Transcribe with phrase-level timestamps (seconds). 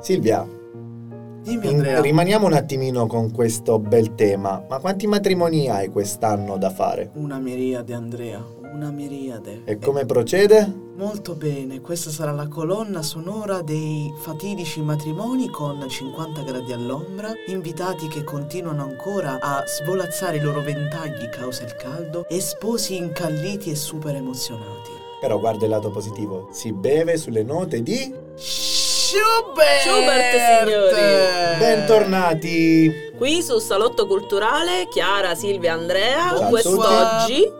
[0.00, 0.46] Silvia,
[1.42, 4.64] Dimmi rimaniamo un attimino con questo bel tema.
[4.68, 7.10] Ma quanti matrimoni hai quest'anno da fare?
[7.14, 9.62] Una miriade Andrea, una miriade.
[9.64, 10.86] E come procede?
[10.96, 18.08] Molto bene, questa sarà la colonna sonora dei fatidici matrimoni con 50 gradi all'ombra, invitati
[18.08, 23.74] che continuano ancora a svolazzare i loro ventagli causa il caldo e sposi incalliti e
[23.76, 24.90] super emozionati.
[25.20, 26.48] Però guarda il lato positivo.
[26.50, 28.12] Si beve sulle note di...
[29.08, 29.80] Schubert!
[29.86, 30.36] Schubert,
[30.66, 31.58] signori!
[31.58, 32.92] Bentornati!
[33.16, 37.50] Qui su Salotto Culturale, Chiara, Silvia, Andrea, Ciao quest'oggi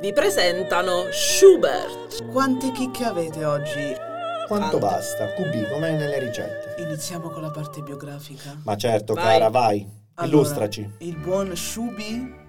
[0.00, 2.30] vi presentano Schubert.
[2.30, 3.92] Quante chicche avete oggi?
[4.46, 4.78] Quanto Tanto.
[4.78, 5.26] basta?
[5.32, 6.76] QB, come nelle ricette.
[6.78, 8.56] Iniziamo con la parte biografica.
[8.62, 9.24] Ma certo, Vai.
[9.24, 9.84] cara, vai.
[10.14, 10.90] Allora, Illustraci.
[10.98, 12.42] Il buon Shubi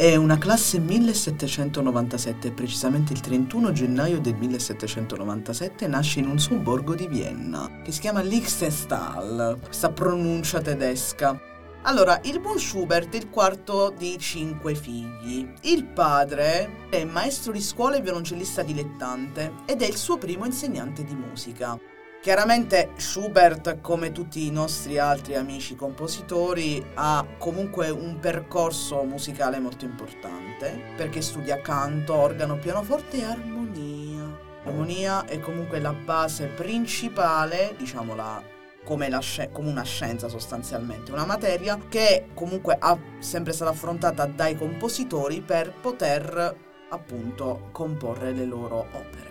[0.00, 7.06] è una classe 1797, precisamente il 31 gennaio del 1797 nasce in un sobborgo di
[7.06, 11.38] Vienna che si chiama Liechtenstein, questa pronuncia tedesca.
[11.82, 15.46] Allora, il buon Schubert è il quarto di cinque figli.
[15.64, 21.04] Il padre è maestro di scuola e violoncellista dilettante ed è il suo primo insegnante
[21.04, 21.78] di musica.
[22.20, 29.86] Chiaramente Schubert, come tutti i nostri altri amici compositori, ha comunque un percorso musicale molto
[29.86, 34.38] importante perché studia canto, organo, pianoforte e armonia.
[34.64, 38.42] L'armonia è comunque la base principale, diciamola
[38.84, 44.58] come, sci- come una scienza sostanzialmente, una materia che comunque ha sempre stata affrontata dai
[44.58, 46.54] compositori per poter
[46.90, 49.29] appunto comporre le loro opere.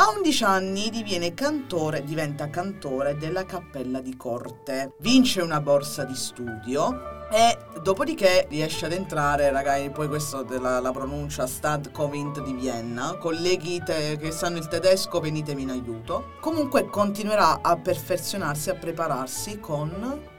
[0.00, 6.14] A 11 anni diviene cantore, diventa cantore della cappella di corte, vince una borsa di
[6.14, 13.16] studio e dopodiché riesce ad entrare, ragazzi, poi questo della la pronuncia Stadtcovint di Vienna,
[13.16, 16.34] colleghi te- che sanno il tedesco venitemi in aiuto.
[16.38, 20.36] Comunque continuerà a perfezionarsi, a prepararsi con...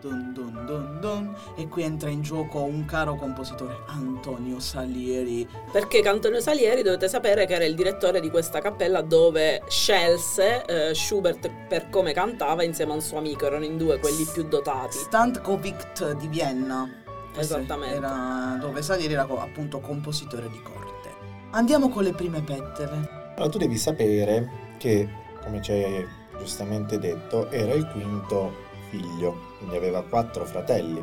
[0.00, 1.34] Dun dun dun dun.
[1.56, 7.46] E qui entra in gioco un caro compositore, Antonio Salieri, Perché Antonio Salieri dovete sapere
[7.46, 12.92] che era il direttore di questa cappella dove scelse eh, Schubert per come cantava insieme
[12.92, 14.96] a un suo amico, erano in due quelli più dotati.
[14.96, 16.88] Standkovic di Vienna.
[17.36, 17.96] Esattamente.
[17.96, 21.10] Era dove Salieri era appunto compositore di corte.
[21.50, 23.32] Andiamo con le prime pettele.
[23.34, 24.48] Allora, tu devi sapere
[24.78, 25.08] che,
[25.42, 26.06] come ci hai
[26.38, 31.02] giustamente detto, era il quinto figlio, quindi aveva quattro fratelli.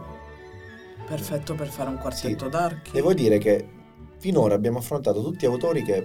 [1.08, 2.50] Perfetto per fare un quartetto Sì.
[2.50, 2.92] d'archi.
[2.94, 3.68] Devo dire che
[4.18, 6.04] finora abbiamo affrontato tutti autori che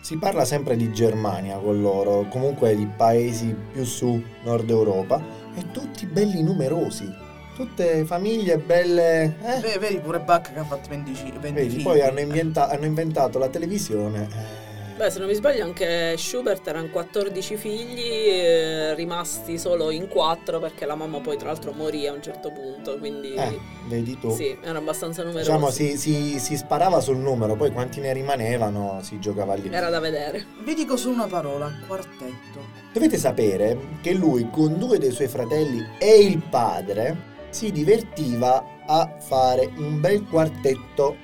[0.00, 5.20] si parla sempre di Germania con loro, comunque di paesi più su Nord Europa,
[5.54, 7.26] e tutti belli numerosi.
[7.54, 9.22] Tutte famiglie belle.
[9.42, 9.60] eh?
[9.60, 11.82] Ve- Vedi pure Bach che ha fatto 20, ci- 20 Vedi, figli.
[11.82, 14.28] poi hanno, inventa- hanno inventato la televisione.
[14.30, 14.66] eh.
[14.98, 20.58] Beh, se non mi sbaglio anche Schubert erano 14 figli, eh, rimasti solo in 4
[20.58, 24.34] perché la mamma poi tra l'altro morì a un certo punto, quindi Eh, vedi tu.
[24.34, 25.48] sì, erano abbastanza numerosi.
[25.52, 29.68] Diciamo si, si- si sparava sul numero, poi quanti ne rimanevano si giocava lì.
[29.72, 30.44] Era da vedere.
[30.64, 32.60] Vi dico solo una parola, quartetto.
[32.92, 39.14] Dovete sapere che lui con due dei suoi fratelli e il padre si divertiva a
[39.20, 41.16] fare un bel quartetto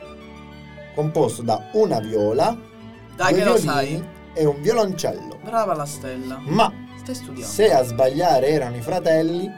[0.94, 2.56] composto da una viola,
[3.16, 4.02] Dai che lo sai.
[4.32, 5.38] e un violoncello.
[5.42, 6.38] Brava la stella.
[6.44, 7.46] Ma Stai studiando.
[7.46, 9.48] se a sbagliare erano i fratelli,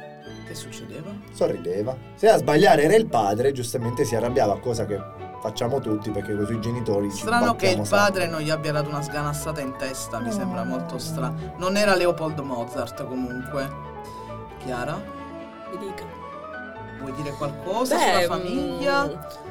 [0.47, 1.11] Che succedeva?
[1.33, 1.97] sorrideva.
[2.15, 4.99] Se a sbagliare era il padre, giustamente si arrabbiava, cosa che
[5.41, 8.72] facciamo tutti perché con i suoi genitori ci Strano che il padre non gli abbia
[8.72, 10.33] dato una sganassata in testa, mi No.
[10.33, 11.55] sembra molto strano.
[11.59, 13.69] Non era Leopold Mozart comunque.
[14.65, 15.00] Chiara?
[15.71, 16.03] Mi dica.
[16.99, 19.05] Vuoi dire qualcosa Beh, sulla famiglia?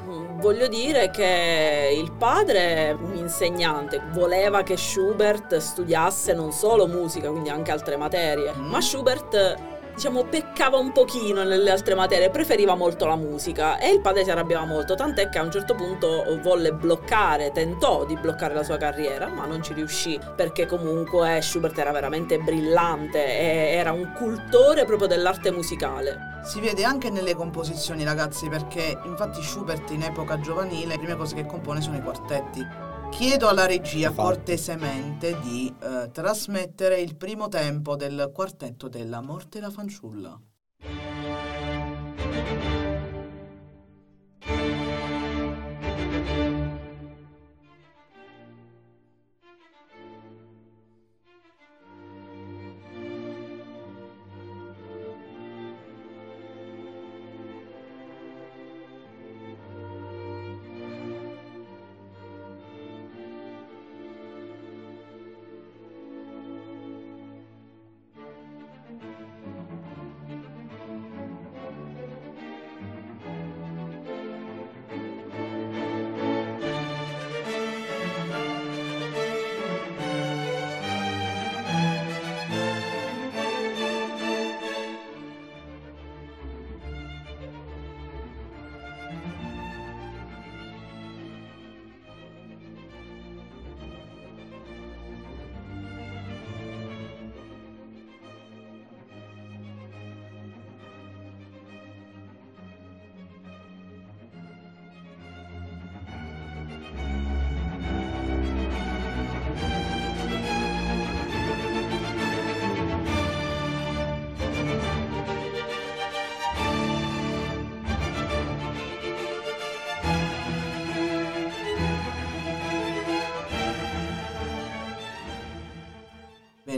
[0.07, 7.29] mm, voglio dire che il padre, un insegnante, voleva che Schubert studiasse non solo musica,
[7.29, 8.65] quindi anche altre materie, Mm.
[8.69, 9.55] ma Schubert
[9.95, 14.29] diciamo peccava un pochino nelle altre materie, preferiva molto la musica e il padre si
[14.29, 18.77] arrabbiava molto, tant'è che a un certo punto volle bloccare, tentò di bloccare la sua
[18.77, 24.83] carriera, ma non ci riuscì perché comunque Schubert era veramente brillante e era un cultore
[24.85, 26.33] proprio dell'arte musicale.
[26.43, 31.33] Si vede anche nelle composizioni, ragazzi, perché infatti Schubert in epoca giovanile le prime cose
[31.33, 32.84] che compone sono i quartetti.
[33.15, 39.61] Chiedo alla regia cortesemente di eh, trasmettere il primo tempo del quartetto della Morte e
[39.61, 40.37] la fanciulla.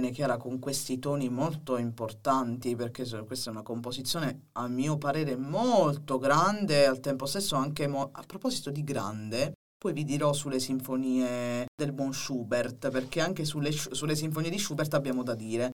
[0.08, 5.36] Bene chiara con questi toni molto importanti perché questa è una composizione a mio parere
[5.36, 10.60] molto grande al tempo stesso anche mo- a proposito di grande poi vi dirò sulle
[10.60, 15.72] sinfonie del buon Schubert perché anche sulle, sulle sinfonie di Schubert abbiamo da dire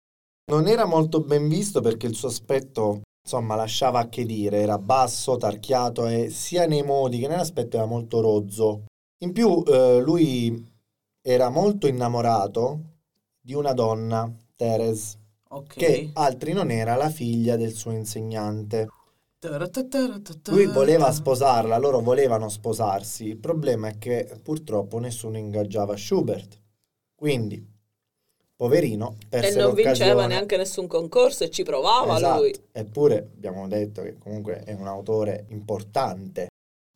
[0.51, 4.77] Non era molto ben visto perché il suo aspetto, insomma, lasciava a che dire, era
[4.77, 8.83] basso, tarchiato e sia nei modi che nell'aspetto era molto rozzo.
[9.23, 10.69] In più, eh, lui
[11.25, 12.92] era molto innamorato
[13.45, 15.17] di una donna, Teres,
[15.49, 18.87] ok che altri non era la figlia del suo insegnante.
[20.45, 23.27] Lui voleva sposarla, loro volevano sposarsi.
[23.27, 26.57] Il problema è che purtroppo nessuno ingaggiava Schubert.
[27.13, 27.61] Quindi,
[28.55, 32.39] poverino, perse E non vinceva neanche nessun concorso e ci provava Esatto.
[32.39, 32.55] lui.
[32.71, 36.47] Eppure abbiamo detto che comunque è un autore importante.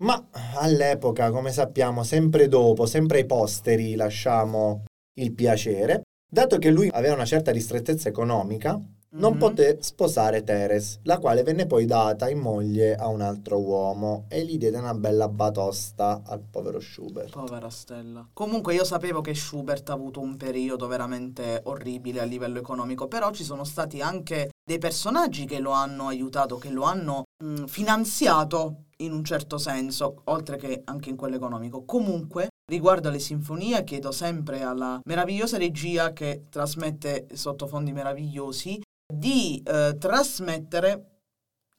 [0.03, 4.85] Ma all'epoca, come sappiamo, sempre dopo, sempre ai posteri lasciamo
[5.15, 6.03] il piacere.
[6.29, 8.77] Dato che lui aveva una certa ristrettezza economica,
[9.12, 9.39] non Mhm.
[9.39, 14.44] poté sposare Teres, la quale venne poi data in moglie a un altro uomo e
[14.44, 17.31] gli diede una bella batosta al povero Schubert.
[17.31, 18.27] Povera Stella.
[18.33, 23.31] Comunque io sapevo che Schubert ha avuto un periodo veramente orribile a livello economico, però
[23.31, 28.83] ci sono stati anche dei personaggi che lo hanno aiutato, che lo hanno mh, finanziato
[28.97, 31.85] in un certo senso, oltre che anche in quello economico.
[31.85, 38.81] Comunque, riguardo alle sinfonie, chiedo sempre alla meravigliosa regia che trasmette sottofondi meravigliosi
[39.11, 41.19] di eh, trasmettere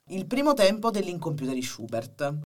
[0.09, 2.48] il primo tempo dell'incompiuta di Schubert.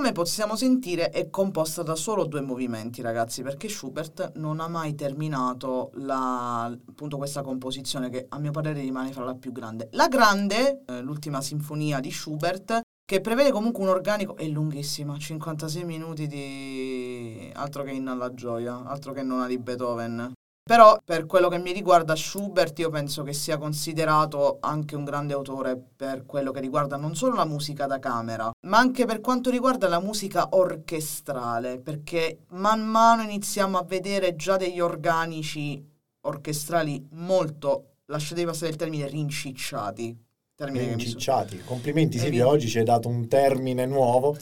[0.00, 4.94] Come possiamo sentire è composta da solo due movimenti, ragazzi, perché Schubert non ha mai
[4.94, 9.88] terminato la- appunto questa composizione che a mio parere rimane fra la più grande.
[9.92, 15.84] La grande, eh, l'ultima sinfonia di Schubert, che prevede comunque un organico, è lunghissima, 56
[15.84, 17.52] minuti di...
[17.52, 20.32] altro che inna alla gioia, altro che nona di Beethoven.
[20.70, 25.32] Però per quello che mi riguarda Schubert io penso che sia considerato anche un grande
[25.32, 29.50] autore per quello che riguarda non solo la musica da camera, ma anche per quanto
[29.50, 35.84] riguarda la musica orchestrale, perché man mano iniziamo a vedere già degli organici
[36.20, 40.16] orchestrali molto, lasciatevi passare il termine, rincicciati.
[40.54, 41.62] Termine che mi so- Incicciati.
[41.64, 42.46] Complimenti visto?
[42.46, 44.36] oggi ci hai dato un termine nuovo.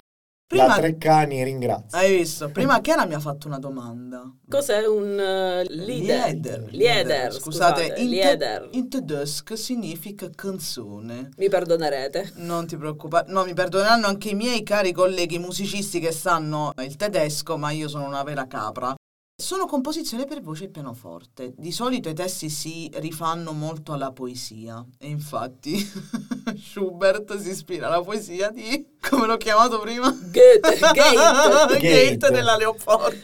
[0.49, 1.99] Prima, La Treccani ringrazio.
[1.99, 2.49] hai visto?
[2.49, 4.23] Prima Chiara mi ha fatto una domanda.
[4.49, 6.33] Cos'è un eh, leader?
[6.33, 6.64] Lieder.
[6.71, 11.28] Lieder, Scusate, scusate, in, te- in tedesco significa canzone.
[11.37, 12.33] Mi perdonerete.
[12.37, 16.97] Non ti preoccupare, no, mi perdoneranno anche i miei cari colleghi musicisti che sanno il
[16.97, 18.95] tedesco, ma io sono una vera capra.
[19.40, 21.52] Sono composizioni per voce e pianoforte.
[21.57, 25.76] Di solito i testi si rifanno molto alla poesia e infatti
[26.61, 30.11] Schubert si ispira alla poesia di Come l'ho chiamato prima?
[30.11, 31.78] Goethe, Gate.
[31.78, 32.30] Gate Gate.
[32.33, 33.16] della Leopoldo.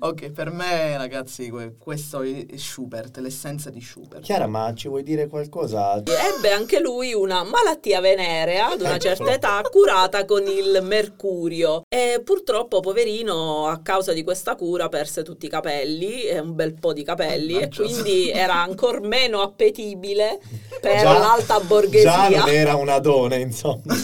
[0.00, 4.22] ok, per me, ragazzi, que- questo è Schubert, l'essenza di Schubert.
[4.22, 5.94] Chiara, ma ci vuoi dire qualcosa?
[5.96, 12.20] Ebbe anche lui una malattia venerea ad una certa età curata con il mercurio e
[12.22, 16.92] purtroppo poverino a causa di questa cura perse tutti i capelli, e un bel po'
[16.92, 17.82] di capelli e Mannaggia.
[17.82, 20.38] quindi era ancor meno appetibile
[20.80, 22.28] per Già- l'alta Già borghesia.
[22.40, 23.94] non era una donna, insomma.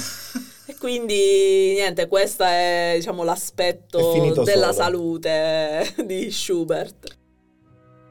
[0.68, 4.72] E quindi niente, questo è diciamo l'aspetto della solo.
[4.72, 7.16] salute di Schubert.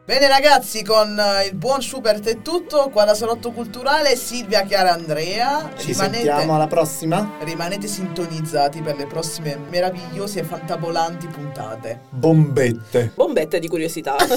[0.06, 4.92] Bene ragazzi, con eh, il buon Schubert è tutto, qua da Salotto Culturale, Silvia, Chiara,
[4.92, 5.72] Andrea.
[5.76, 7.38] Ci sentiamo alla prossima.
[7.40, 12.02] rimanete sintonizzati per le prossime meravigliose e fantabolanti puntate.
[12.10, 13.14] Bombette.
[13.16, 14.16] Bombette di curiosità.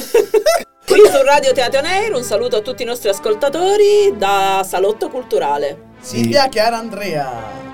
[0.88, 5.96] Qui su Radio Teatro Air un saluto a tutti i nostri ascoltatori da Salotto Culturale.
[6.00, 7.67] Silvia, Chiara, Andrea.